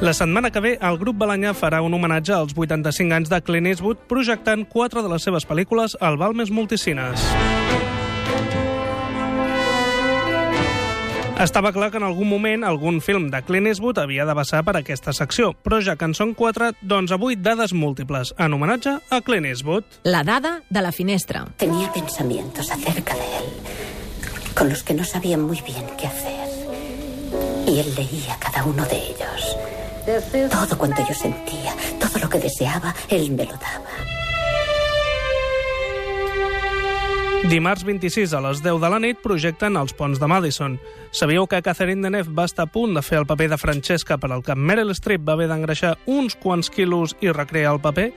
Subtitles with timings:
[0.00, 3.66] La setmana que ve, el grup Balanyà farà un homenatge als 85 anys de Clint
[3.66, 7.24] Eastwood projectant quatre de les seves pel·lícules al Balmes Multicines.
[11.42, 14.76] Estava clar que en algun moment algun film de Clint Eastwood havia de passar per
[14.78, 19.20] aquesta secció, però ja que en són quatre, doncs avui dades múltiples, en homenatge a
[19.26, 19.98] Clint Eastwood.
[20.06, 21.44] La dada de la finestra.
[21.56, 23.50] Tenía pensamientos acerca de él,
[24.54, 26.46] con los que no sabía muy bien qué hacer.
[27.66, 29.37] Y él leía cada uno de ellos.
[30.50, 33.84] Todo cuanto yo sentía, todo lo que deseaba, él me lo daba.
[37.50, 40.78] Dimarts 26 a les 10 de la nit projecten Els ponts de Madison.
[41.12, 44.32] Sabíeu que Catherine Deneuve va estar a punt de fer el paper de Francesca per
[44.32, 48.10] al que Meryl Streep va haver d'engreixar uns quants quilos i recrear el paper?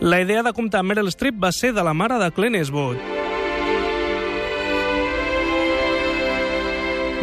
[0.00, 2.96] La idea de comptar Meryl Streep va ser de la mare de Clint Eastwood.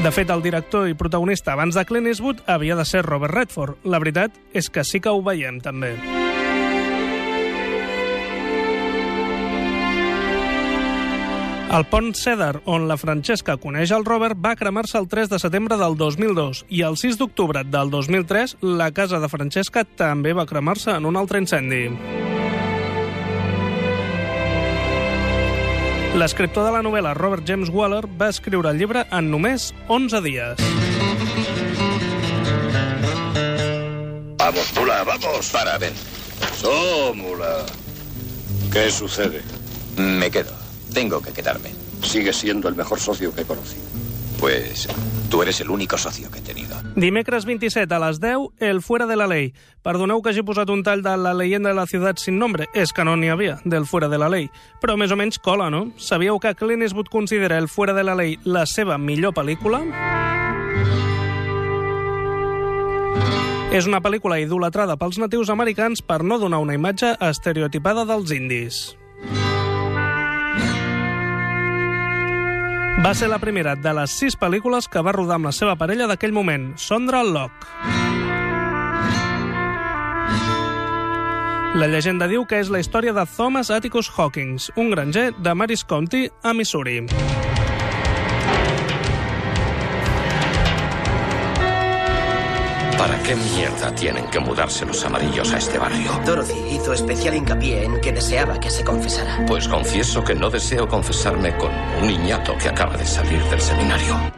[0.06, 3.80] De fet, el director i protagonista abans de Clint Eastwood havia de ser Robert Redford.
[3.90, 5.96] La veritat és que sí que ho veiem, també.
[11.74, 15.80] El pont Cedar, on la Francesca coneix el Robert, va cremar-se el 3 de setembre
[15.82, 20.94] del 2002 i el 6 d'octubre del 2003 la casa de Francesca també va cremar-se
[20.94, 21.88] en un altre incendi.
[26.16, 30.62] L'escriptor de la novel·la Robert James Waller va escriure el llibre en només 11 dies.
[34.40, 35.50] Vamos, mula, vamos.
[35.52, 35.92] Para, ven.
[36.56, 37.66] So, mula.
[38.72, 39.42] ¿Qué sucede?
[39.98, 40.54] Me quedo.
[40.94, 41.76] Tengo que quedarme.
[42.02, 43.84] Sigue siendo el mejor socio que he conocido.
[44.40, 44.88] Pues
[45.30, 46.65] tú eres el único socio que he tenido.
[46.96, 49.50] Dimecres 27 a les 10, el Fuera de la Ley.
[49.84, 52.70] Perdoneu que hagi posat un tall de la leyenda de la ciutat sin nombre.
[52.74, 54.48] És que no n'hi havia, del Fuera de la Ley.
[54.80, 55.90] Però més o menys cola, no?
[56.00, 59.84] Sabíeu que Clint Eastwood considera el Fuera de la Ley la seva millor pel·lícula?
[63.76, 68.86] És una pel·lícula idolatrada pels natius americans per no donar una imatge estereotipada dels indis.
[73.06, 76.08] Va ser la primera de les sis pel·lícules que va rodar amb la seva parella
[76.10, 77.70] d'aquell moment, Sondra Locke.
[81.78, 85.86] La llegenda diu que és la història de Thomas Atticus Hawkins, un granger de Maris
[85.86, 87.04] County, a Missouri.
[93.06, 96.12] ¿Para qué mierda tienen que mudarse los amarillos a este barrio?
[96.26, 99.46] Dorothy hizo especial hincapié en que deseaba que se confesara.
[99.46, 101.70] Pues confieso que no deseo confesarme con
[102.02, 104.35] un niñato que acaba de salir del seminario.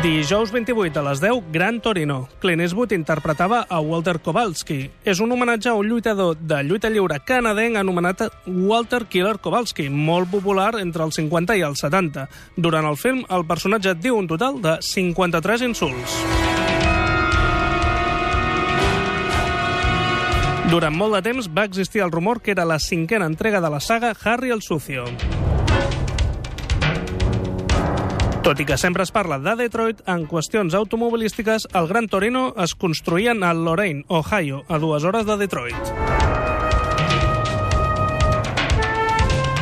[0.00, 2.26] Dijous 28 a les 10, Gran Torino.
[2.40, 4.86] Clint Eastwood interpretava a Walter Kowalski.
[5.04, 10.30] És un homenatge a un lluitador de lluita lliure canadenc anomenat Walter Killer Kowalski, molt
[10.32, 12.24] popular entre els 50 i els 70.
[12.56, 16.16] Durant el film, el personatge diu un total de 53 insults.
[20.72, 23.84] Durant molt de temps va existir el rumor que era la cinquena entrega de la
[23.84, 25.04] saga Harry el Sucio.
[28.50, 32.72] Tot i que sempre es parla de Detroit, en qüestions automobilístiques, el Gran Torino es
[32.74, 35.92] construïen a Lorraine, Ohio, a dues hores de Detroit.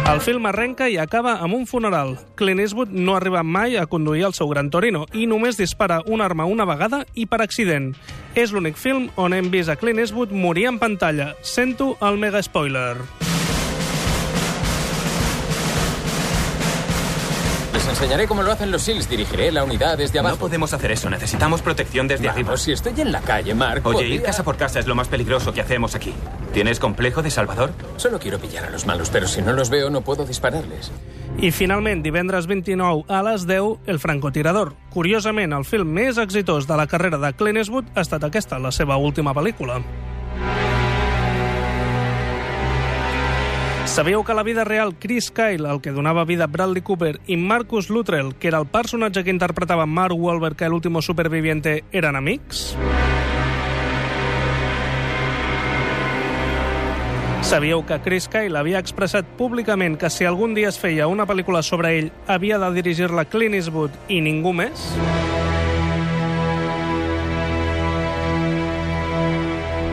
[0.09, 2.17] El film arrenca i acaba amb un funeral.
[2.41, 6.25] Clint Eastwood no arriba mai a conduir el seu Gran Torino i només dispara una
[6.25, 7.93] arma una vegada i per accident.
[8.33, 11.35] És l'únic film on hem vist a Clint Eastwood morir en pantalla.
[11.45, 12.97] Sento el mega spoiler.
[17.91, 19.09] Enseñaré cómo lo hacen los SEALs.
[19.09, 20.37] Dirigiré la unidad desde abajo.
[20.37, 21.09] No podemos hacer eso.
[21.11, 22.49] Necesitamos protección desde arriba.
[22.49, 23.83] Vamos, si estoy en la calle, Mark.
[23.85, 26.13] Oye, podría- ir casa por casa es lo más peligroso que hacemos aquí.
[26.53, 27.73] ¿Tienes complejo de Salvador?
[27.97, 30.91] Solo quiero pillar a los malos, pero si no los veo, no puedo dispararles.
[31.41, 34.75] I finalment, divendres 29 a les 10, El francotirador.
[34.91, 38.73] Curiosament, el film més exitós de la carrera de Clint Eastwood ha estat aquesta, la
[38.73, 39.81] seva última pel·lícula.
[43.89, 47.37] Sabíeu que la vida real Chris Kyle, el que donava vida a Bradley Cooper, i
[47.37, 52.77] Marcus Luttrell, que era el personatge que interpretava Mark Wahlberg a l'último superviviente, eren amics?
[57.43, 61.65] Sabíeu que Chris Kyle havia expressat públicament que si algun dia es feia una pel·lícula
[61.65, 64.93] sobre ell, havia de dirigir-la Clint Eastwood i ningú més?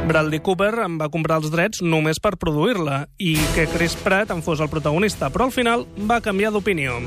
[0.05, 4.43] Bradley Cooper en va comprar els drets només per produir-la i que Chris Pratt en
[4.45, 6.99] fos el protagonista, però al final va canviar d'opinió.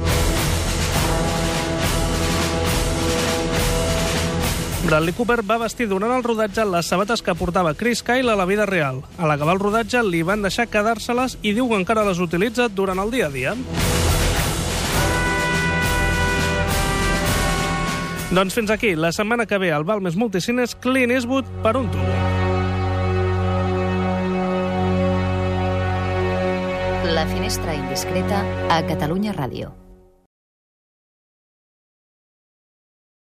[4.88, 8.48] Bradley Cooper va vestir durant el rodatge les sabates que portava Chris Kyle a la
[8.50, 9.02] vida real.
[9.18, 12.98] A l'acabar el rodatge li van deixar quedar-se-les i diu que encara les utilitza durant
[12.98, 13.54] el dia a dia.
[18.34, 18.96] Doncs fins aquí.
[18.96, 22.17] La setmana que ve al Balmes Multicines, Clint Eastwood per un tubo.
[27.18, 29.87] La finestra indiscreta a Catalunya Ràdio.